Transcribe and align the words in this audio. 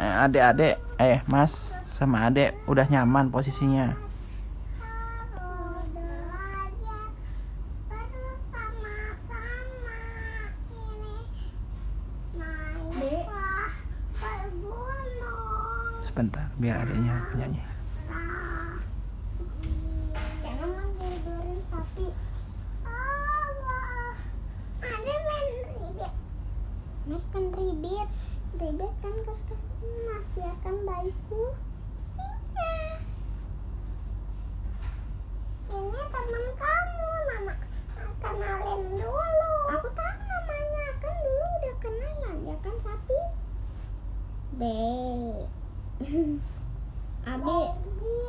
Eh, 0.00 0.14
adik-adik 0.24 0.80
eh 0.96 1.20
mas 1.28 1.76
sama 1.92 2.32
adik 2.32 2.56
udah 2.64 2.88
nyaman 2.88 3.28
posisinya. 3.28 3.92
Sebentar 16.00 16.48
biar 16.56 16.88
adiknya 16.88 17.20
penyanyi 17.28 17.69
B. 44.60 44.64
Abi. 47.32 47.60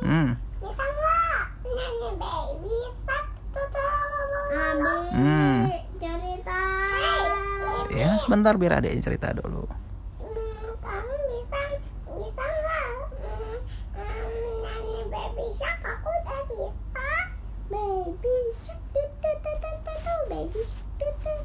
Hmm. 0.00 0.32
Bisa 0.64 0.84
nggak 0.88 1.44
nyanyi 1.60 2.08
baby 2.16 2.78
shark 3.04 3.28
tuh 3.52 3.68
Abi 4.56 4.96
Hmm. 5.12 5.68
cerita. 6.00 6.64
Ya, 7.92 8.16
sebentar 8.24 8.56
biar 8.56 8.80
adeknya 8.80 9.04
cerita 9.04 9.36
dulu. 9.36 9.68
Hmm, 10.24 10.72
kamu 10.80 11.14
bisa 11.36 11.60
bisa 12.16 12.44
nggak 12.48 12.86
hmm, 13.12 13.56
hmm, 14.00 14.48
nyanyi 14.64 15.00
baby 15.12 15.46
shark? 15.60 15.84
Aku 15.84 16.08
udah 16.08 16.40
bisa. 16.48 17.08
Baby 17.68 18.36
shark 18.56 18.80
tuh 18.88 19.08
tuh 19.20 19.36
tuh 19.36 19.56
tuh 19.60 19.96
tuh 20.00 20.20
baby 20.32 20.64
shark 20.64 20.96
tuh 20.96 21.40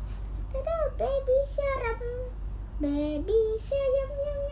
tuh 0.55 0.61
tuh 0.63 0.83
baby 0.95 1.37
shark 1.43 1.99
baby 2.79 3.39
shark 3.59 3.91
yum 3.99 4.11
yum 4.15 4.46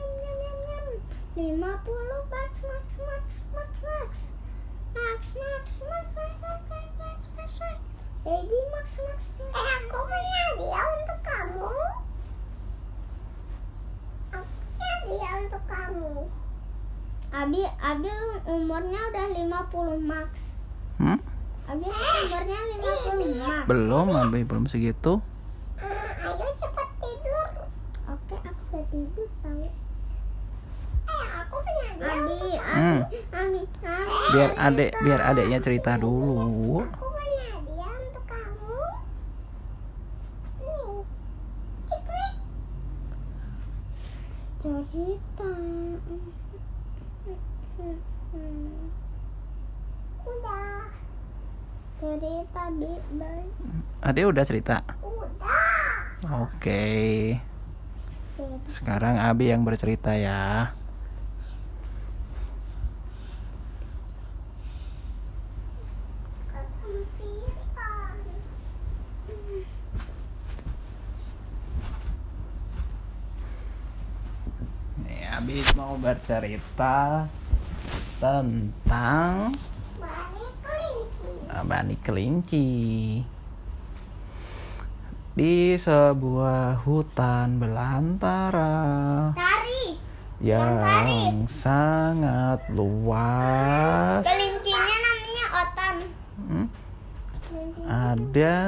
yum 1.35 1.59
lima 1.59 1.75
puluh 1.83 2.23
bucks 2.31 2.63
max 2.63 2.87
max 3.03 3.27
max 3.51 3.69
max 3.83 4.11
max 4.95 5.23
max 5.35 5.63
max 5.83 6.07
max 6.15 6.39
max 6.39 6.61
max 6.71 6.91
max 6.95 7.19
max 7.35 7.51
max 7.59 7.79
baby 8.23 8.59
max 8.71 8.87
max 9.03 9.19
max 9.35 9.51
eh 9.51 9.67
aku 9.75 9.97
punya 9.99 10.43
dia 10.55 10.81
untuk 10.95 11.19
kamu 11.27 11.75
aku 14.31 14.47
punya 14.47 14.93
dia 15.11 15.29
untuk 15.43 15.63
kamu 15.67 16.13
Abi 17.35 17.61
Abi 17.83 18.07
umurnya 18.47 19.01
udah 19.11 19.25
50 19.35 20.07
max 20.07 20.31
Hmm? 20.95 21.19
Abi 21.67 21.83
umurnya 21.83 22.59
50 22.79 23.43
max 23.43 23.63
Belum, 23.67 24.07
Abi 24.15 24.47
belum 24.47 24.71
segitu. 24.71 25.19
Ah, 25.75 26.31
ayo 26.31 26.47
cepat 26.55 26.87
tidur. 27.03 27.67
Oke, 28.07 28.35
aku 28.39 28.63
udah 28.71 28.83
tidur 28.87 29.24
Hmm. 32.75 33.07
Biar 34.35 34.51
adek 34.59 34.91
biar 34.99 35.21
adeknya 35.23 35.59
cerita 35.63 35.95
dulu. 35.95 36.83
Ade 54.05 54.21
udah 54.27 54.43
cerita? 54.43 54.83
Oke. 56.25 56.51
Okay. 56.59 57.15
Sekarang 58.67 59.15
Abi 59.17 59.49
yang 59.49 59.63
bercerita 59.63 60.11
ya. 60.11 60.75
Nih, 75.45 75.61
Abi 75.61 75.77
mau 75.77 75.93
bercerita 75.95 77.29
tentang. 78.17 79.53
Bani 81.65 81.95
kelinci 82.03 82.67
di 85.33 85.55
sebuah 85.75 86.83
hutan 86.85 87.57
belantara 87.57 89.31
Tari. 89.33 89.97
yang 90.43 91.47
sangat 91.47 92.59
luas. 92.69 94.21
Kelincinya 94.23 94.95
namanya 94.99 95.45
Otan. 95.57 95.95
Hmm, 96.37 96.67
Ada 97.87 98.59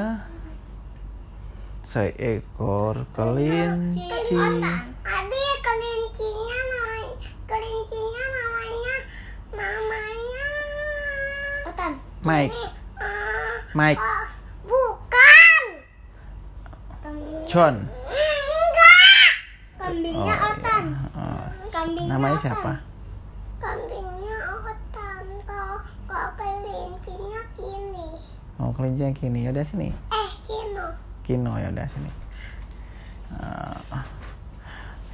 seekor 1.86 3.04
kelinci. 3.14 4.08
Abi 5.08 5.46
kelincinya 5.62 6.60
namanya 6.66 7.30
kelincinya 7.46 8.26
namanya 8.32 8.96
namanya 9.54 10.48
Otan. 11.70 11.94
Mike, 12.28 12.60
Mike, 13.72 14.04
bukan. 14.64 15.64
John. 17.48 17.76
Enggak. 17.88 19.32
Kambingnya 19.80 20.36
Oh, 20.36 20.48
Otan. 20.52 20.84
iya. 20.92 21.08
Oh, 21.16 21.46
Kambingnya 21.72 22.12
Namanya 22.12 22.36
Otan. 22.36 22.44
siapa? 22.44 22.74
Kambingnya 23.58 24.38
Otan. 24.60 25.24
Kalau 25.48 25.78
kalau 26.04 26.30
kelincinya 26.36 27.42
Kini. 27.56 28.08
Oh, 28.60 28.76
kelinci 28.76 29.02
yang 29.02 29.16
kini. 29.16 29.40
Yaudah 29.48 29.64
sini. 29.64 29.90
Eh, 30.12 30.30
Kino. 30.44 30.88
Kino 31.24 31.56
ya 31.56 31.72
udah 31.72 31.88
sini. 31.88 32.12
Ah. 33.30 34.04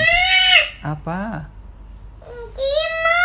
Apa? 0.81 1.51
Kino. 2.55 3.23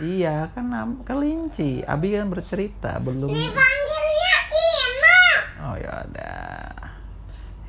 Iya 0.00 0.48
kan 0.54 0.70
kelinci. 1.04 1.84
Abi 1.84 2.14
kan 2.14 2.30
bercerita 2.30 2.96
belum. 3.02 3.28
Dipanggilnya 3.34 4.36
Kino. 4.48 5.18
Oh 5.66 5.74
ya 5.76 6.06
udah. 6.08 6.70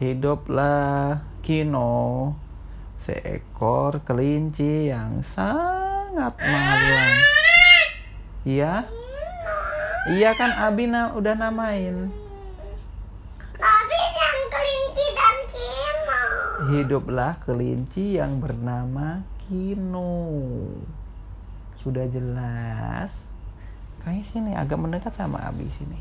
Hiduplah 0.02 1.22
Kino, 1.42 2.34
seekor 3.02 4.02
kelinci 4.06 4.90
yang 4.94 5.26
sangat 5.26 6.38
malang. 6.38 7.18
Iya? 8.42 8.86
Iya 10.10 10.34
kan 10.34 10.50
Abi 10.58 10.90
na 10.90 11.14
udah 11.14 11.38
namain. 11.38 12.10
Tapi 13.62 14.02
yang 14.18 14.40
kelinci 14.50 15.06
dan 15.14 15.38
Kino. 15.54 16.26
Hiduplah 16.62 17.42
kelinci 17.42 18.22
yang 18.22 18.38
bernama 18.38 19.26
Kino. 19.50 20.38
Sudah 21.82 22.06
jelas. 22.06 23.18
Kayaknya 24.06 24.24
sini 24.30 24.52
agak 24.54 24.78
mendekat 24.78 25.14
sama 25.18 25.42
Abi 25.42 25.66
sini. 25.74 25.98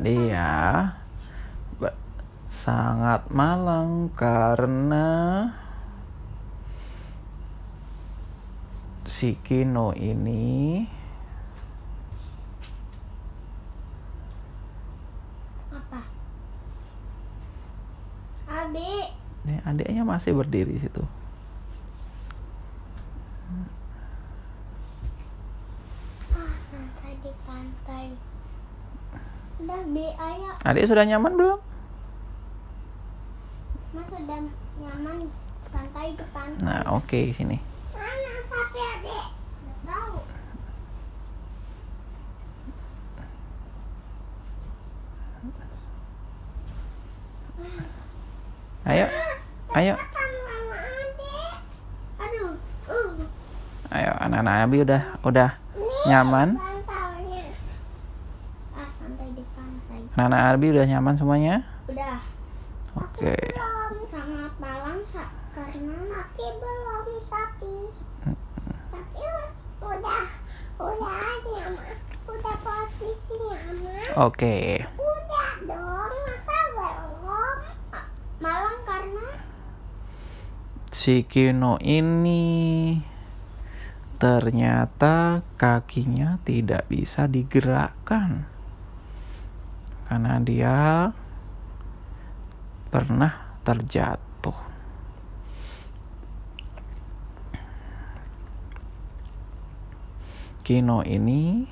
Dia 0.00 0.96
sangat 2.48 3.28
malang 3.32 4.12
karena 4.16 5.08
si 9.08 9.36
Kino 9.40 9.92
ini 9.96 10.84
adiknya 19.70 20.02
masih 20.02 20.34
berdiri 20.34 20.76
situ 20.82 21.06
Adik 30.60 30.86
sudah 30.86 31.02
nyaman 31.08 31.34
belum? 31.34 31.58
Mas 33.90 34.06
sudah 34.06 34.38
nyaman 34.78 35.26
santai 35.66 36.14
di 36.14 36.24
pantai. 36.30 36.62
Nah, 36.62 36.84
oke 36.94 37.10
okay, 37.10 37.34
sini. 37.34 37.58
Mana 37.96 38.32
sapi 38.46 38.78
adik? 38.78 39.26
Tahu. 39.82 40.18
Ayo 48.84 49.29
ayo, 49.70 49.94
ayo. 53.90 54.10
Anak-anak 54.20 54.54
Abi 54.66 54.76
udah 54.82 55.02
udah 55.22 55.50
Nih, 55.74 56.04
Nyaman? 56.10 56.48
bantalnya. 56.54 57.44
Ah, 58.74 58.88
santai 58.90 59.28
di 59.34 59.44
pantai. 59.54 60.00
anak-anak 60.14 60.40
Abi 60.54 60.66
udah 60.70 60.86
nyaman 60.86 61.14
semuanya. 61.14 61.54
Udah. 61.86 62.18
Oke. 62.98 63.34
Belum 63.34 63.94
sangat 64.06 64.52
malam 64.58 64.98
sa 65.10 65.24
karena 65.54 65.96
sapi 66.02 66.46
belum 66.58 67.06
sapi. 67.22 67.76
Sapi 68.90 69.22
udah 69.82 70.24
udah 70.78 71.30
nyaman. 71.46 71.96
Udah 72.26 72.56
posisi 72.62 73.34
nyaman. 73.38 74.06
Oke. 74.18 74.82
Udah 74.94 75.50
dong, 75.66 76.14
masa 76.26 76.56
belum? 76.74 77.56
Ah, 77.90 78.06
Malam 78.40 78.76
karena 78.86 79.26
Si 80.90 81.22
Kino 81.22 81.78
ini 81.78 82.98
ternyata 84.18 85.38
kakinya 85.54 86.42
tidak 86.42 86.90
bisa 86.90 87.30
digerakkan 87.30 88.42
karena 90.10 90.42
dia 90.42 90.78
pernah 92.90 93.54
terjatuh. 93.62 94.58
Kino 100.66 101.06
ini 101.06 101.70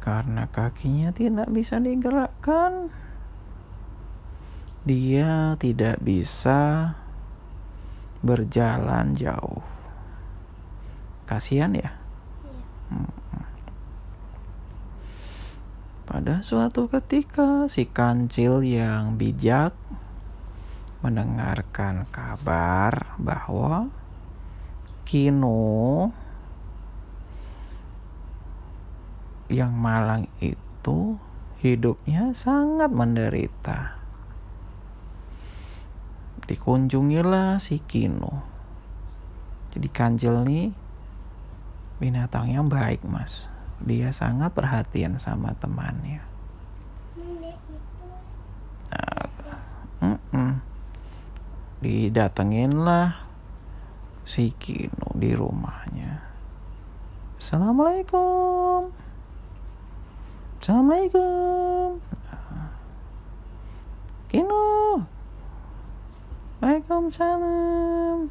karena 0.00 0.48
kakinya 0.48 1.12
tidak 1.12 1.52
bisa 1.52 1.76
digerakkan, 1.76 2.88
dia 4.88 5.60
tidak 5.60 6.00
bisa 6.00 6.96
berjalan 8.26 9.14
jauh. 9.14 9.62
Kasihan 11.30 11.70
ya. 11.78 11.94
Hmm. 12.90 13.10
Pada 16.06 16.42
suatu 16.42 16.86
ketika 16.86 17.66
si 17.66 17.86
kancil 17.86 18.62
yang 18.62 19.18
bijak 19.18 19.74
mendengarkan 21.02 22.06
kabar 22.10 23.14
bahwa 23.18 23.90
Kino 25.06 26.10
yang 29.46 29.70
malang 29.74 30.26
itu 30.42 31.18
hidupnya 31.62 32.34
sangat 32.34 32.90
menderita. 32.90 33.95
Dikunjungilah 36.46 37.58
si 37.58 37.82
Kino. 37.82 38.46
Jadi 39.74 39.88
kancil 39.90 40.46
nih 40.46 40.70
binatang 41.98 42.48
yang 42.48 42.70
baik 42.70 43.02
mas. 43.02 43.50
Dia 43.82 44.14
sangat 44.14 44.54
perhatian 44.56 45.20
sama 45.20 45.52
temannya. 45.58 46.22
nenek 47.18 47.58
itu 47.66 47.76
Mm-mm. 50.00 50.62
Didatenginlah 51.82 53.26
si 54.24 54.54
Kino 54.54 55.12
di 55.18 55.34
rumahnya. 55.34 56.24
Assalamualaikum. 57.36 58.94
Assalamualaikum. 60.62 62.00
Kino. 64.26 64.75
Waalaikumsalam. 66.66 68.26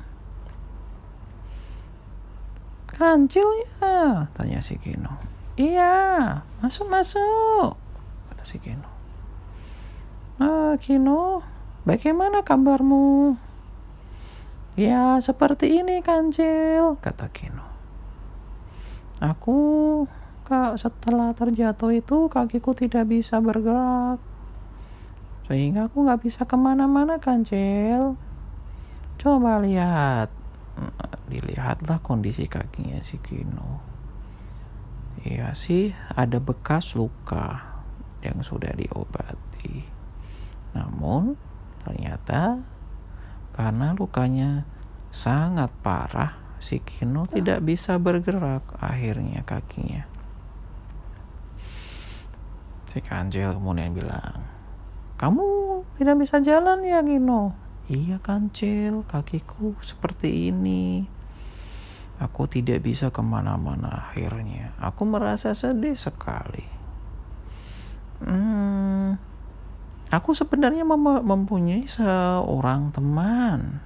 Kancil 2.92 3.48
ya? 3.64 4.28
Tanya 4.36 4.60
si 4.60 4.76
Kino. 4.76 5.08
Iya, 5.56 6.44
masuk 6.60 6.92
masuk. 6.92 7.80
Kata 8.28 8.44
si 8.44 8.60
Kino. 8.60 8.92
Ah, 10.36 10.76
Kino, 10.84 11.48
bagaimana 11.88 12.44
kabarmu? 12.44 13.40
Ya, 14.76 15.16
seperti 15.24 15.80
ini, 15.80 16.04
Kancil, 16.04 17.00
kata 17.00 17.32
Kino. 17.32 17.64
Aku, 19.24 19.56
kak, 20.44 20.76
setelah 20.76 21.32
terjatuh 21.32 21.96
itu 21.96 22.28
kakiku 22.28 22.76
tidak 22.76 23.08
bisa 23.08 23.40
bergerak. 23.40 24.20
Sehingga 25.48 25.88
aku 25.88 26.04
nggak 26.04 26.20
bisa 26.20 26.44
ke 26.44 26.60
mana-mana, 26.60 27.16
Kancil. 27.24 28.25
Coba 29.26 29.58
lihat. 29.58 30.30
Nah, 30.78 31.18
Dilihatlah 31.26 31.98
kondisi 32.06 32.46
kakinya 32.46 33.02
si 33.02 33.18
Kino. 33.18 33.82
Iya 35.26 35.58
sih, 35.58 35.90
ada 36.14 36.38
bekas 36.38 36.94
luka 36.94 37.82
yang 38.22 38.46
sudah 38.46 38.70
diobati. 38.78 39.82
Namun, 40.78 41.34
ternyata 41.82 42.62
karena 43.58 43.98
lukanya 43.98 44.62
sangat 45.10 45.74
parah, 45.82 46.62
si 46.62 46.78
Kino 46.86 47.26
tidak 47.26 47.66
bisa 47.66 47.98
bergerak 47.98 48.78
akhirnya 48.78 49.42
kakinya. 49.42 50.06
Si 52.94 53.02
Kancil 53.02 53.58
kemudian 53.58 53.90
bilang, 53.90 54.46
kamu 55.18 55.42
tidak 55.98 56.22
bisa 56.22 56.38
jalan 56.46 56.86
ya 56.86 57.02
Kino? 57.02 57.65
Iya 57.86 58.18
Kancil, 58.18 59.06
kakiku 59.06 59.78
seperti 59.86 60.50
ini. 60.50 61.06
Aku 62.18 62.50
tidak 62.50 62.82
bisa 62.82 63.14
ke 63.14 63.22
mana-mana 63.22 64.10
akhirnya. 64.10 64.74
Aku 64.82 65.06
merasa 65.06 65.54
sedih 65.54 65.94
sekali. 65.94 66.66
Hmm, 68.26 69.22
aku 70.10 70.34
sebenarnya 70.34 70.82
mem- 70.82 71.22
mempunyai 71.22 71.86
seorang 71.86 72.90
teman. 72.90 73.86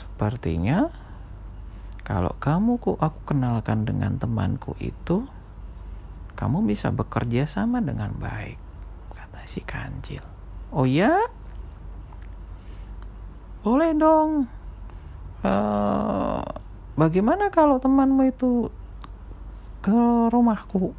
Sepertinya 0.00 0.88
kalau 2.00 2.32
kamu 2.40 2.80
ku 2.80 2.96
aku 2.96 3.28
kenalkan 3.28 3.84
dengan 3.84 4.16
temanku 4.16 4.72
itu, 4.80 5.28
kamu 6.32 6.64
bisa 6.64 6.88
bekerja 6.88 7.44
sama 7.44 7.84
dengan 7.84 8.16
baik, 8.16 8.56
kata 9.12 9.44
si 9.44 9.60
kancil. 9.60 10.24
Oh 10.72 10.88
ya? 10.88 11.12
Boleh 13.64 13.96
dong. 13.96 14.44
Eh, 15.40 16.44
bagaimana 17.00 17.48
kalau 17.48 17.80
temanmu 17.80 18.28
itu 18.28 18.68
ke 19.80 20.28
rumahku? 20.28 20.92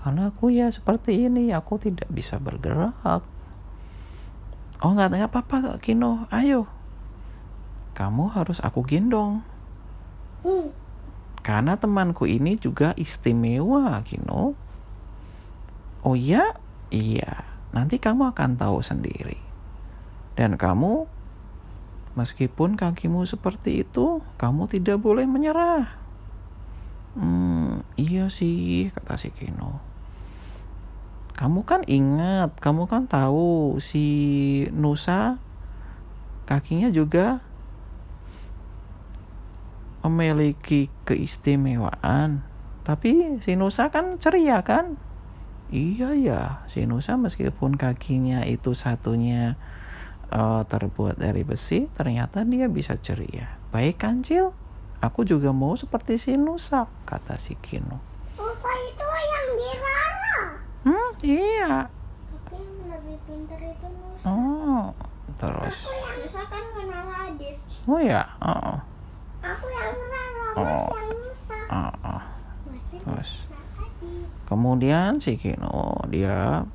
Karena 0.00 0.28
aku 0.28 0.52
ya 0.52 0.68
seperti 0.68 1.28
ini, 1.28 1.52
aku 1.52 1.80
tidak 1.80 2.08
bisa 2.12 2.36
bergerak. 2.36 3.24
Oh 4.80 4.96
nggak 4.96 5.12
nggak 5.12 5.28
apa-apa 5.28 5.76
Kino, 5.80 6.24
ayo. 6.32 6.64
Kamu 7.92 8.32
harus 8.32 8.60
aku 8.64 8.80
gendong. 8.84 9.44
Hmm. 10.40 10.72
Karena 11.40 11.76
temanku 11.76 12.24
ini 12.24 12.56
juga 12.56 12.96
istimewa, 12.96 14.00
Kino. 14.04 14.56
Oh 16.00 16.16
ya? 16.16 16.56
Iya. 16.88 17.44
Nanti 17.76 18.00
kamu 18.00 18.32
akan 18.32 18.56
tahu 18.56 18.80
sendiri. 18.80 19.36
Dan 20.32 20.56
kamu, 20.56 21.04
meskipun 22.18 22.74
kakimu 22.74 23.22
seperti 23.26 23.86
itu, 23.86 24.24
kamu 24.40 24.66
tidak 24.66 24.98
boleh 24.98 25.26
menyerah. 25.26 25.90
Hmm, 27.18 27.82
iya 27.98 28.30
sih, 28.30 28.90
kata 28.94 29.18
si 29.18 29.34
Kino. 29.34 29.82
Kamu 31.34 31.64
kan 31.64 31.82
ingat, 31.88 32.58
kamu 32.60 32.86
kan 32.86 33.08
tahu 33.08 33.80
si 33.80 34.06
Nusa 34.76 35.40
kakinya 36.44 36.90
juga 36.90 37.40
memiliki 40.02 40.90
keistimewaan. 41.06 42.42
Tapi 42.82 43.38
si 43.44 43.54
Nusa 43.54 43.94
kan 43.94 44.18
ceria 44.18 44.60
kan? 44.66 44.98
Iya 45.70 46.18
ya, 46.18 46.42
si 46.66 46.82
Nusa 46.90 47.14
meskipun 47.14 47.78
kakinya 47.78 48.42
itu 48.42 48.74
satunya 48.74 49.54
eh, 50.30 50.62
terbuat 50.64 51.18
dari 51.18 51.42
besi, 51.42 51.90
ternyata 51.92 52.42
dia 52.42 52.66
bisa 52.66 52.94
ceria. 52.96 53.58
Baik 53.70 53.98
kancil, 53.98 54.54
aku 54.98 55.22
juga 55.22 55.50
mau 55.50 55.74
seperti 55.74 56.16
si 56.16 56.32
Nusa, 56.34 56.86
kata 57.04 57.36
si 57.36 57.54
Kino. 57.58 57.98
Nusa 58.34 58.70
itu 58.86 59.06
yang 59.06 59.46
dirara. 59.54 60.38
Hmm, 60.80 61.10
iya. 61.22 61.74
Tapi 61.86 62.56
yang 62.56 62.88
lebih 62.88 63.16
pintar 63.26 63.60
itu 63.60 63.86
Nusa. 63.90 64.26
Oh, 64.26 64.84
terus. 65.36 65.76
Aku 65.76 65.92
yang 65.92 66.16
Nusa 66.22 66.42
kan 66.46 66.64
kenal 66.72 67.04
Hadis. 67.06 67.56
Oh 67.84 67.98
ya, 67.98 68.22
oh, 68.38 68.76
Aku 69.40 69.66
yang 69.66 69.96
rara, 69.96 70.46
Mas 70.54 70.58
Oh. 70.58 70.88
yang 70.94 71.10
Nusa. 71.14 71.58
oh, 71.68 71.92
oh. 72.06 72.22
Terus. 73.00 73.30
Kemudian 74.44 75.22
si 75.22 75.38
Kino 75.38 75.94
dia 76.10 76.66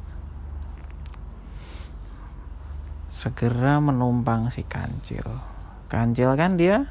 segera 3.26 3.82
menumpang 3.82 4.54
si 4.54 4.62
kancil. 4.62 5.26
Kancil 5.90 6.38
kan 6.38 6.62
dia 6.62 6.86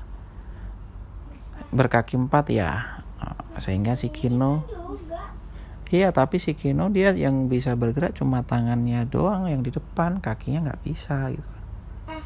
berkaki 1.71 2.19
empat 2.19 2.51
ya, 2.51 2.99
sehingga 3.63 3.95
si 3.95 4.11
Kino 4.11 4.67
Iya, 5.95 6.11
tapi 6.11 6.43
si 6.43 6.59
Kino 6.59 6.91
dia 6.91 7.15
yang 7.15 7.47
bisa 7.47 7.79
bergerak 7.79 8.19
cuma 8.19 8.43
tangannya 8.43 9.07
doang 9.07 9.47
yang 9.47 9.63
di 9.63 9.71
depan, 9.71 10.19
kakinya 10.19 10.67
nggak 10.67 10.83
bisa 10.83 11.31
gitu. 11.31 11.55
eh 12.11 12.19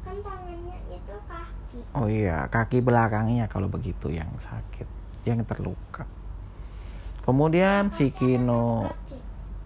kan 0.00 0.16
tangannya 0.24 0.80
itu 0.88 1.14
kaki 1.28 1.76
Oh 1.92 2.08
iya, 2.08 2.48
kaki 2.48 2.80
belakangnya 2.80 3.52
kalau 3.52 3.68
begitu 3.68 4.08
yang 4.08 4.32
sakit, 4.40 4.88
yang 5.28 5.44
terluka. 5.44 6.08
Kemudian 7.20 7.92
si 7.92 8.16
Kino 8.16 8.96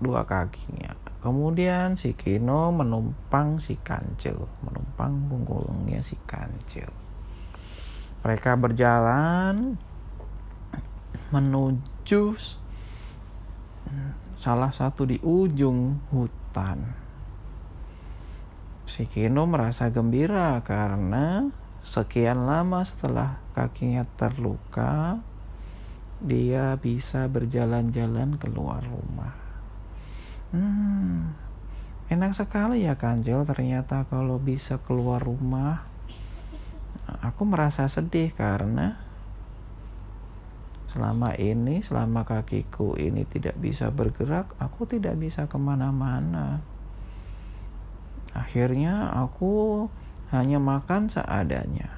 dua 0.03 0.27
kakinya. 0.27 1.14
Kemudian 1.25 1.97
si 1.97 2.13
Kino 2.13 2.69
menumpang 2.69 3.57
si 3.57 3.81
kancil, 3.81 4.45
menumpang 4.61 5.25
punggungnya 5.25 6.05
si 6.05 6.21
kancil. 6.29 6.93
Mereka 8.21 8.61
berjalan 8.61 9.81
menuju 11.33 12.37
salah 14.37 14.69
satu 14.77 15.09
di 15.09 15.17
ujung 15.25 15.97
hutan. 16.13 16.93
Si 18.85 19.09
Kino 19.09 19.49
merasa 19.49 19.89
gembira 19.89 20.61
karena 20.61 21.49
sekian 21.89 22.45
lama 22.45 22.85
setelah 22.85 23.41
kakinya 23.57 24.05
terluka, 24.21 25.25
dia 26.21 26.77
bisa 26.77 27.33
berjalan-jalan 27.33 28.37
keluar 28.37 28.85
rumah. 28.85 29.44
Hmm, 30.55 31.35
enak 32.07 32.31
sekali 32.39 32.87
ya 32.87 32.95
Kanjel 32.95 33.43
ternyata 33.43 34.07
kalau 34.07 34.39
bisa 34.39 34.79
keluar 34.79 35.19
rumah. 35.19 35.83
Aku 37.27 37.43
merasa 37.43 37.91
sedih 37.91 38.31
karena 38.31 39.03
selama 40.95 41.35
ini, 41.35 41.83
selama 41.83 42.23
kakiku 42.23 42.95
ini 42.95 43.27
tidak 43.27 43.59
bisa 43.59 43.91
bergerak, 43.91 44.55
aku 44.63 44.87
tidak 44.87 45.19
bisa 45.19 45.51
ke 45.51 45.59
mana-mana. 45.59 46.63
Akhirnya 48.31 49.11
aku 49.11 49.91
hanya 50.31 50.63
makan 50.63 51.11
seadanya. 51.11 51.91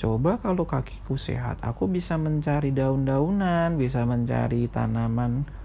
Coba 0.00 0.40
kalau 0.40 0.64
kakiku 0.64 1.20
sehat, 1.20 1.60
aku 1.60 1.84
bisa 1.84 2.16
mencari 2.16 2.72
daun-daunan, 2.72 3.76
bisa 3.76 4.08
mencari 4.08 4.64
tanaman 4.72 5.59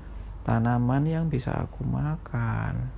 tanaman 0.46 1.04
yang 1.10 1.26
bisa 1.28 1.52
aku 1.52 1.82
makan. 1.82 2.94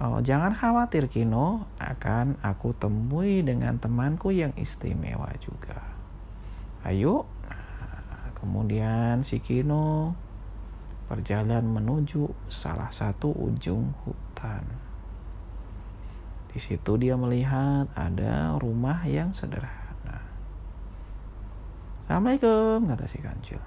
Oh, 0.00 0.24
jangan 0.24 0.56
khawatir 0.56 1.10
Kino, 1.12 1.68
akan 1.76 2.40
aku 2.40 2.72
temui 2.74 3.44
dengan 3.44 3.76
temanku 3.76 4.32
yang 4.32 4.54
istimewa 4.56 5.28
juga. 5.42 5.82
Ayo. 6.82 7.28
Nah, 7.46 8.32
kemudian 8.38 9.20
si 9.26 9.42
Kino 9.44 10.16
berjalan 11.12 11.68
menuju 11.68 12.24
salah 12.48 12.88
satu 12.88 13.36
ujung 13.36 13.92
hutan. 14.02 14.64
Di 16.48 16.58
situ 16.60 16.96
dia 16.96 17.14
melihat 17.20 17.88
ada 17.92 18.56
rumah 18.56 19.04
yang 19.04 19.36
sederhana. 19.36 20.24
Assalamualaikum, 22.08 22.88
kata 22.88 23.04
si 23.08 23.18
kancil. 23.20 23.60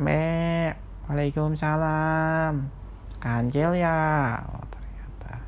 Me, 0.00 0.72
Waalaikumsalam. 1.10 2.70
Kancil 3.18 3.74
ya? 3.74 4.38
Oh, 4.46 4.62
ternyata. 4.70 5.42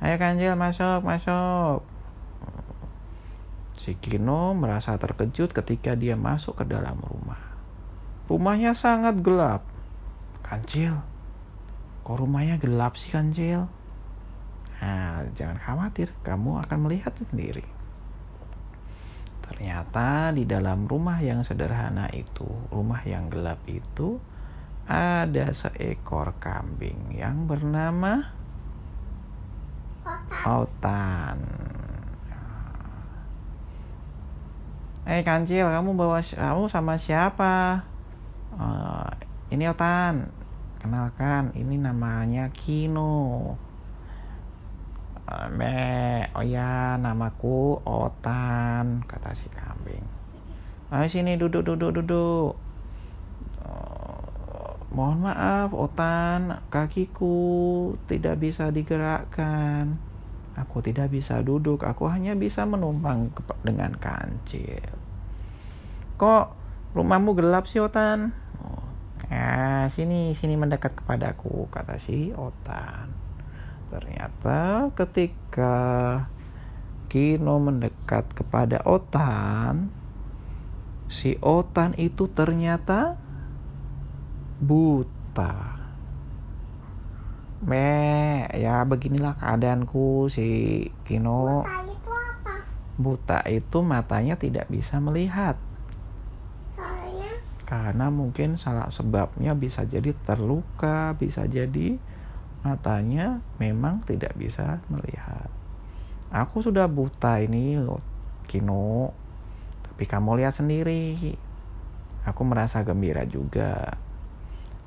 Ayo 0.00 0.16
kancil 0.16 0.56
masuk, 0.56 1.04
masuk. 1.04 1.84
Si 3.76 3.92
Kino 4.00 4.56
merasa 4.56 4.96
terkejut 4.96 5.52
ketika 5.52 5.92
dia 5.92 6.16
masuk 6.16 6.56
ke 6.56 6.64
dalam 6.64 6.96
rumah. 6.96 7.44
Rumahnya 8.24 8.72
sangat 8.72 9.20
gelap. 9.20 9.68
Kancil, 10.40 10.96
kok 12.00 12.16
rumahnya 12.16 12.56
gelap 12.56 12.96
sih 12.96 13.12
kancil? 13.12 13.68
Nah, 14.80 15.28
jangan 15.36 15.60
khawatir, 15.60 16.08
kamu 16.24 16.64
akan 16.64 16.78
melihat 16.88 17.12
sendiri. 17.20 17.68
Ternyata 19.44 20.32
di 20.32 20.48
dalam 20.48 20.88
rumah 20.88 21.20
yang 21.20 21.44
sederhana 21.44 22.08
itu, 22.16 22.48
rumah 22.72 23.04
yang 23.04 23.28
gelap 23.28 23.60
itu, 23.68 24.16
ada 24.84 25.48
seekor 25.56 26.36
kambing 26.40 27.16
yang 27.16 27.48
bernama 27.48 28.28
Otan. 30.44 31.40
Eh 35.08 35.20
kancil, 35.24 35.68
kamu 35.72 35.96
bawa 35.96 36.20
kamu 36.20 36.68
sama 36.68 37.00
siapa? 37.00 37.80
"Eh, 38.56 39.08
ini 39.56 39.64
Otan. 39.68 40.28
Kenalkan, 40.80 41.52
ini 41.56 41.80
namanya 41.80 42.52
Kino. 42.52 43.56
"Eh, 45.28 45.48
Me, 45.48 46.28
oh 46.36 46.44
ya, 46.44 47.00
namaku 47.00 47.80
Otan, 47.88 49.00
kata 49.08 49.32
si 49.32 49.48
kambing. 49.48 50.04
Ayo 50.92 51.08
sini 51.08 51.40
duduk, 51.40 51.64
duduk, 51.64 52.00
duduk. 52.00 52.63
"Eh, 54.94 54.96
mohon 54.96 55.26
maaf, 55.26 55.74
Otan, 55.74 56.62
kakiku 56.70 57.34
tidak 58.06 58.38
bisa 58.38 58.70
digerakkan. 58.70 59.98
Aku 60.54 60.78
tidak 60.86 61.10
bisa 61.10 61.42
duduk, 61.42 61.82
aku 61.82 62.06
hanya 62.06 62.38
bisa 62.38 62.62
menumpang 62.62 63.34
dengan 63.66 63.90
kancil. 63.98 64.86
Kok 66.14 66.54
rumahmu 66.94 67.34
gelap 67.34 67.66
sih, 67.66 67.82
Otan? 67.82 68.30
"Oh, 68.62 68.86
Ah, 69.34 69.90
sini, 69.90 70.38
sini 70.38 70.54
mendekat 70.54 70.94
kepadaku, 70.94 71.66
kata 71.74 71.98
si 71.98 72.30
Otan. 72.38 73.10
Ternyata 73.90 74.94
ketika 74.94 75.74
Kino 77.10 77.58
mendekat 77.58 78.30
kepada 78.30 78.78
Otan, 78.86 79.90
si 81.10 81.34
Otan 81.42 81.98
itu 81.98 82.30
ternyata 82.30 83.18
buta. 84.60 85.80
Me, 87.64 88.44
ya 88.52 88.84
beginilah 88.84 89.40
keadaanku 89.40 90.28
si 90.28 90.46
Kino. 91.08 91.64
otak 91.64 91.88
itu 91.88 92.12
apa 92.12 92.54
Buta 93.00 93.40
itu 93.48 93.78
matanya 93.80 94.36
tidak 94.36 94.68
bisa 94.68 95.00
melihat. 95.00 95.56
soalnya 96.76 97.40
Karena 97.64 98.12
mungkin 98.12 98.60
salah 98.60 98.92
sebabnya 98.92 99.56
bisa 99.56 99.88
jadi 99.88 100.12
terluka, 100.28 101.16
bisa 101.16 101.48
jadi 101.48 101.96
matanya 102.60 103.40
memang 103.56 104.04
tidak 104.04 104.36
bisa 104.36 104.84
melihat. 104.92 105.48
Aku 106.28 106.60
sudah 106.60 106.84
buta 106.84 107.40
ini, 107.40 107.80
Kino. 108.44 109.14
Tapi 109.88 110.04
kamu 110.04 110.42
lihat 110.42 110.58
sendiri. 110.58 111.14
Aku 112.26 112.42
merasa 112.42 112.82
gembira 112.82 113.22
juga. 113.28 113.94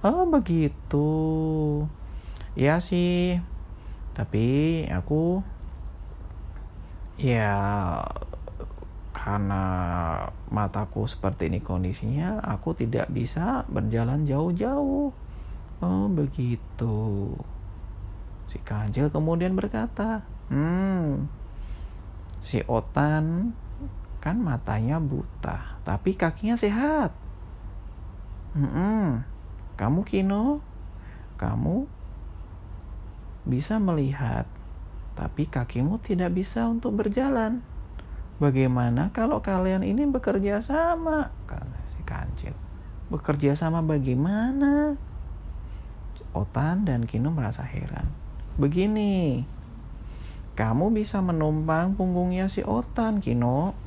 Oh, 0.06 0.30
begitu. 0.30 1.10
Iya 2.54 2.78
sih. 2.78 3.42
Tapi 4.14 4.46
aku 4.90 5.42
ya 7.18 7.54
karena 9.14 9.64
mataku 10.54 11.10
seperti 11.10 11.50
ini 11.50 11.60
kondisinya, 11.60 12.40
aku 12.46 12.78
tidak 12.78 13.10
bisa 13.10 13.66
berjalan 13.68 14.24
jauh-jauh. 14.30 15.10
Oh, 15.82 16.06
begitu. 16.10 17.34
Si 18.48 18.58
Kancil 18.64 19.12
kemudian 19.12 19.58
berkata, 19.58 20.24
"Hmm, 20.48 21.28
si 22.46 22.64
Otan 22.70 23.52
kan 24.24 24.40
matanya 24.40 24.98
buta, 24.98 25.78
tapi 25.84 26.16
kakinya 26.16 26.56
sehat. 26.56 27.14
Mm-mm. 28.58 29.37
Kamu 29.78 30.02
Kino, 30.04 30.60
kamu 31.38 31.86
bisa 33.46 33.78
melihat, 33.78 34.50
tapi 35.14 35.46
kakimu 35.46 36.02
tidak 36.02 36.34
bisa 36.34 36.66
untuk 36.66 36.98
berjalan. 36.98 37.62
Bagaimana 38.38 39.14
kalau 39.14 39.42
kalian 39.42 39.86
ini 39.86 40.06
bekerja 40.10 40.62
sama? 40.66 41.30
Kata 41.46 41.78
si 41.94 42.02
kancil. 42.06 42.54
Bekerja 43.14 43.54
sama 43.54 43.86
bagaimana? 43.86 44.98
Otan 46.34 46.86
dan 46.86 47.10
Kino 47.10 47.34
merasa 47.34 47.66
heran. 47.66 48.10
Begini, 48.58 49.46
kamu 50.58 50.90
bisa 50.90 51.22
menumpang 51.22 51.94
punggungnya 51.94 52.50
si 52.50 52.66
Otan, 52.66 53.22
Kino. 53.22 53.78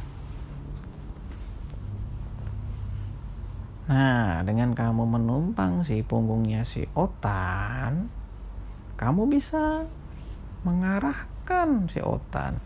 Nah, 3.91 4.47
dengan 4.47 4.71
kamu 4.71 5.03
menumpang 5.19 5.83
si 5.83 6.07
punggungnya 6.07 6.63
si 6.63 6.87
Otan, 6.95 8.07
kamu 8.95 9.27
bisa 9.27 9.83
mengarahkan 10.63 11.91
si 11.91 11.99
Otan. 11.99 12.63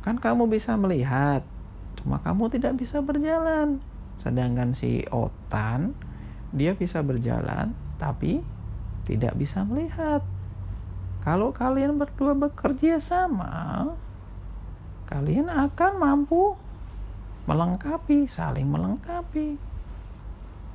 Kan 0.00 0.16
kamu 0.16 0.48
bisa 0.48 0.80
melihat, 0.80 1.44
cuma 2.00 2.24
kamu 2.24 2.48
tidak 2.48 2.80
bisa 2.80 3.04
berjalan. 3.04 3.84
Sedangkan 4.24 4.72
si 4.72 5.04
Otan, 5.12 5.92
dia 6.56 6.72
bisa 6.72 7.04
berjalan, 7.04 7.76
tapi 8.00 8.40
tidak 9.04 9.36
bisa 9.36 9.60
melihat. 9.60 10.24
Kalau 11.20 11.52
kalian 11.52 12.00
berdua 12.00 12.32
bekerja 12.32 12.96
sama, 12.96 13.92
kalian 15.04 15.52
akan 15.52 15.92
mampu 16.00 16.56
melengkapi, 17.44 18.24
saling 18.24 18.72
melengkapi. 18.72 19.71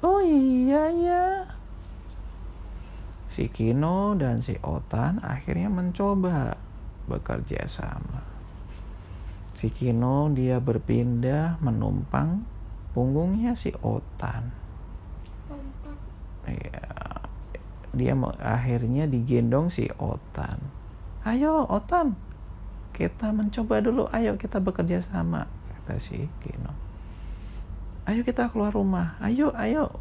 Oh 0.06 0.22
iya 0.22 0.94
ya. 0.94 1.26
Si 3.34 3.50
Kino 3.50 4.14
dan 4.14 4.46
si 4.46 4.58
Otan 4.62 5.22
akhirnya 5.26 5.70
mencoba 5.74 6.58
bekerja 7.10 7.66
sama. 7.66 8.22
Si 9.58 9.74
Kino 9.74 10.30
dia 10.34 10.62
berpindah 10.62 11.58
menumpang 11.66 12.46
punggungnya 12.94 13.58
si 13.58 13.74
Otan. 13.82 14.54
Ya, 16.46 16.86
dia 17.94 18.14
akhirnya 18.42 19.10
digendong 19.10 19.74
si 19.74 19.90
Otan. 19.98 20.62
Ayo 21.26 21.66
Otan, 21.66 22.14
kita 22.94 23.34
mencoba 23.34 23.82
dulu. 23.82 24.06
Ayo 24.14 24.38
kita 24.38 24.62
bekerja 24.62 25.02
sama, 25.10 25.50
kata 25.74 25.98
si 25.98 26.30
Kino. 26.46 26.87
Ayo 28.08 28.24
kita 28.24 28.48
keluar 28.56 28.72
rumah. 28.72 29.20
Ayo, 29.20 29.52
ayo. 29.52 30.00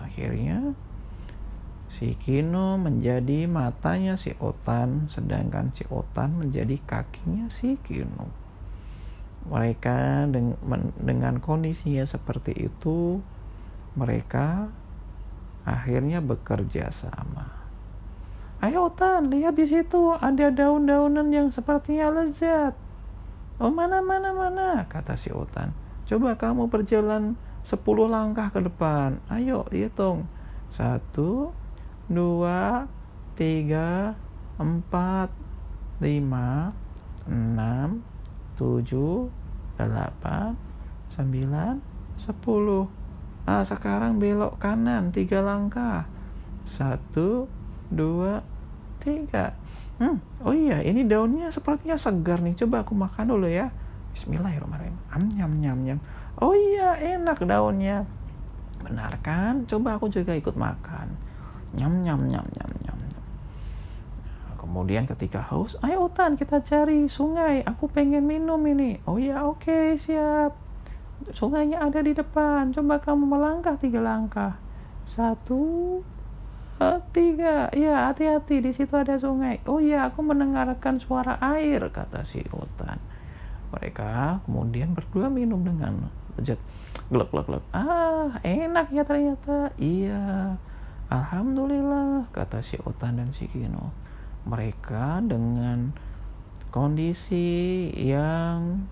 Akhirnya 0.00 0.72
si 1.92 2.16
Kino 2.16 2.80
menjadi 2.80 3.44
matanya 3.44 4.16
si 4.16 4.32
Otan, 4.40 5.12
sedangkan 5.12 5.76
si 5.76 5.84
Otan 5.92 6.40
menjadi 6.40 6.80
kakinya 6.88 7.52
si 7.52 7.76
Kino. 7.84 8.32
Mereka 9.52 10.26
dengan 10.96 11.36
kondisinya 11.44 12.08
seperti 12.08 12.56
itu, 12.56 13.20
mereka 13.92 14.72
akhirnya 15.68 16.24
bekerja 16.24 16.88
sama. 16.88 17.52
Ayo 18.64 18.88
Tan, 18.96 19.28
lihat 19.28 19.60
di 19.60 19.68
situ 19.68 20.16
ada 20.16 20.48
daun-daunan 20.48 21.28
yang 21.28 21.52
sepertinya 21.52 22.08
lezat. 22.08 22.72
Oh 23.60 23.68
mana 23.68 24.00
mana 24.00 24.32
mana, 24.32 24.88
kata 24.88 25.20
si 25.20 25.28
Otan. 25.28 25.76
Coba 26.06 26.38
kamu 26.38 26.70
berjalan 26.70 27.34
10 27.66 28.06
langkah 28.06 28.54
ke 28.54 28.62
depan. 28.62 29.18
Ayo 29.26 29.66
hitung. 29.74 30.30
Satu, 30.70 31.50
dua, 32.06 32.86
tiga, 33.34 34.14
empat, 34.54 35.34
lima, 35.98 36.70
enam, 37.26 38.06
tujuh, 38.54 39.26
delapan, 39.74 40.54
sembilan, 41.10 41.82
sepuluh. 42.22 42.86
Ah 43.46 43.66
sekarang 43.66 44.22
belok 44.22 44.62
kanan 44.62 45.10
tiga 45.10 45.42
langkah. 45.42 46.06
Satu 46.66 47.50
dua 47.90 48.42
tiga. 49.02 49.54
Hmm 49.98 50.18
oh 50.42 50.54
iya 50.54 50.82
ini 50.82 51.02
daunnya 51.06 51.50
sepertinya 51.50 51.98
segar 51.98 52.42
nih. 52.42 52.58
Coba 52.58 52.82
aku 52.82 52.94
makan 52.94 53.26
dulu 53.30 53.46
ya 53.50 53.70
Bismillahirrahmanirrahim. 54.16 54.96
Am 55.12 55.28
nyam 55.28 55.52
nyam 55.60 55.78
nyam. 55.84 55.98
Oh 56.40 56.56
iya 56.56 56.96
enak 56.96 57.36
daunnya. 57.44 58.08
Benar 58.80 59.20
kan? 59.20 59.68
Coba 59.68 60.00
aku 60.00 60.08
juga 60.08 60.32
ikut 60.32 60.56
makan. 60.56 61.12
Nyam 61.76 62.00
nyam 62.00 62.24
nyam 62.24 62.48
nyam 62.56 62.72
nyam. 62.80 62.96
Kemudian 64.56 65.04
ketika 65.04 65.44
haus 65.52 65.76
ayo 65.84 66.08
Tan 66.16 66.40
kita 66.40 66.64
cari 66.64 67.12
sungai. 67.12 67.60
Aku 67.68 67.92
pengen 67.92 68.24
minum 68.24 68.56
ini. 68.64 69.04
Oh 69.04 69.20
iya 69.20 69.44
oke 69.44 69.68
okay, 69.68 70.00
siap. 70.00 70.56
Sungainya 71.36 71.84
ada 71.84 72.00
di 72.00 72.16
depan. 72.16 72.72
Coba 72.72 73.04
kamu 73.04 73.36
melangkah 73.36 73.76
tiga 73.76 74.00
langkah. 74.00 74.56
Satu 75.04 76.00
uh, 76.80 76.98
tiga. 77.12 77.68
Ya 77.76 78.08
hati-hati 78.08 78.64
di 78.64 78.72
situ 78.72 78.96
ada 78.96 79.20
sungai. 79.20 79.60
Oh 79.68 79.76
ya 79.76 80.08
aku 80.08 80.24
mendengarkan 80.24 81.04
suara 81.04 81.36
air 81.36 81.84
kata 81.92 82.24
si 82.24 82.40
hutan 82.48 82.96
mereka 83.76 84.40
kemudian 84.48 84.96
berdua 84.96 85.28
minum 85.28 85.60
dengan 85.60 86.08
lezat 86.40 86.60
gelap 87.12 87.28
gelap 87.30 87.46
gelap. 87.46 87.64
Ah 87.76 88.40
enak 88.42 88.88
ya 88.90 89.04
ternyata. 89.04 89.70
Iya. 89.76 90.56
Alhamdulillah 91.06 92.32
kata 92.34 92.64
si 92.64 92.80
Otan 92.82 93.22
dan 93.22 93.30
si 93.30 93.46
Kino. 93.46 93.94
Mereka 94.48 95.22
dengan 95.22 95.94
kondisi 96.74 97.88
yang 97.94 98.90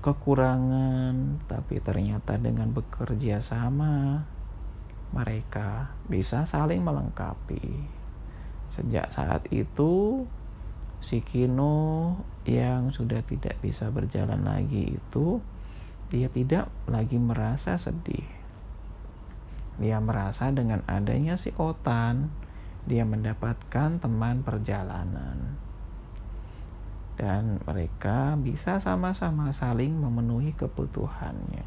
kekurangan, 0.00 1.44
tapi 1.48 1.80
ternyata 1.80 2.36
dengan 2.40 2.72
bekerja 2.72 3.40
sama 3.42 4.24
mereka 5.12 5.92
bisa 6.08 6.44
saling 6.44 6.80
melengkapi. 6.84 7.88
Sejak 8.76 9.08
saat 9.12 9.48
itu, 9.48 10.24
si 11.06 11.22
Kino 11.22 12.18
yang 12.42 12.90
sudah 12.90 13.22
tidak 13.22 13.54
bisa 13.62 13.86
berjalan 13.94 14.42
lagi 14.42 14.98
itu, 14.98 15.38
dia 16.10 16.26
tidak 16.26 16.66
lagi 16.90 17.14
merasa 17.14 17.78
sedih. 17.78 18.26
Dia 19.78 20.02
merasa 20.02 20.50
dengan 20.50 20.82
adanya 20.90 21.38
si 21.38 21.54
Otan, 21.54 22.34
dia 22.90 23.06
mendapatkan 23.06 24.02
teman 24.02 24.42
perjalanan 24.42 25.66
dan 27.16 27.56
mereka 27.64 28.36
bisa 28.36 28.76
sama-sama 28.76 29.48
saling 29.48 29.96
memenuhi 29.96 30.52
kebutuhannya 30.52 31.64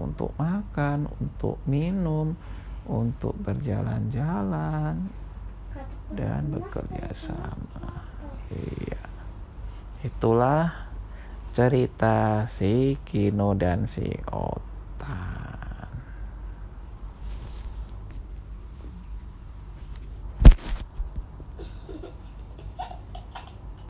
untuk 0.00 0.32
makan, 0.40 1.04
untuk 1.20 1.60
minum, 1.68 2.32
untuk 2.88 3.36
berjalan-jalan 3.44 4.96
dan 6.16 6.42
bekerja 6.48 7.12
sama. 7.12 8.09
Iya. 8.50 9.02
Itulah 10.06 10.90
cerita 11.50 12.46
si 12.46 12.94
Kino 13.02 13.54
dan 13.58 13.90
si 13.90 14.06
Ot. 14.30 14.69